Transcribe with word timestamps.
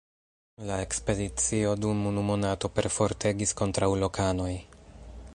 La 0.69 0.75
ekspedicio 0.85 1.73
dum 1.83 2.01
unu 2.11 2.23
monato 2.29 2.71
perfortegis 2.79 3.53
kontraŭ 3.61 3.91
lokanoj. 4.05 4.51